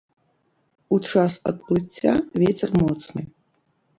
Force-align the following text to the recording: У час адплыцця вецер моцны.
У 0.95 0.97
час 1.09 1.33
адплыцця 1.51 2.13
вецер 2.45 2.69
моцны. 2.81 3.21